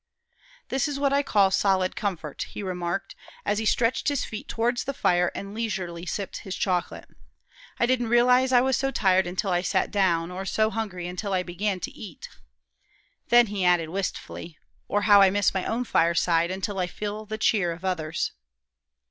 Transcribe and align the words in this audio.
"This 0.69 0.87
is 0.87 0.97
what 0.97 1.13
I 1.13 1.21
call 1.21 1.51
solid 1.51 1.95
comfort," 1.95 2.47
he 2.49 2.63
remarked, 2.63 3.13
as 3.45 3.59
he 3.59 3.67
stretched 3.67 4.07
his 4.07 4.25
feet 4.25 4.47
towards 4.47 4.85
the 4.85 4.95
fire 4.95 5.31
and 5.35 5.53
leisurely 5.53 6.07
sipped 6.07 6.37
his 6.37 6.55
chocolate. 6.55 7.07
"I 7.77 7.85
didn't 7.85 8.07
realize 8.07 8.51
I 8.51 8.61
was 8.61 8.75
so 8.75 8.89
tired 8.89 9.27
until 9.27 9.51
I 9.51 9.61
sat 9.61 9.91
down, 9.91 10.31
or 10.31 10.43
so 10.43 10.71
hungry 10.71 11.07
until 11.07 11.33
I 11.33 11.43
began 11.43 11.79
to 11.81 11.91
eat." 11.91 12.29
Then 13.29 13.45
he 13.45 13.63
added, 13.63 13.89
wistfully, 13.89 14.57
"Or 14.87 15.03
how 15.03 15.21
I 15.21 15.29
miss 15.29 15.53
my 15.53 15.65
own 15.65 15.83
fireside 15.83 16.49
until 16.49 16.79
I 16.79 16.87
feel 16.87 17.27
the 17.27 17.37
cheer 17.37 17.71
of 17.71 17.85
others'." 17.85 18.31